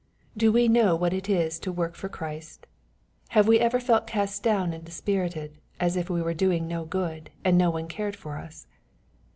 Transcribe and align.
Do 0.35 0.51
we 0.51 0.67
know 0.67 0.95
what 0.95 1.13
it 1.13 1.29
is 1.29 1.59
to 1.59 1.71
work 1.71 1.93
for 1.93 2.09
Christ? 2.09 2.65
Have 3.37 3.47
we 3.47 3.59
ever 3.59 3.79
felt 3.79 4.07
cast 4.07 4.41
down 4.41 4.73
and 4.73 4.83
dispirited, 4.83 5.59
as 5.79 5.95
if 5.95 6.09
we 6.09 6.23
were 6.23 6.33
doing 6.33 6.67
no 6.67 6.85
good, 6.85 7.29
and 7.45 7.55
no 7.55 7.69
one 7.69 7.87
cared 7.87 8.15
for 8.15 8.39
us 8.39 8.65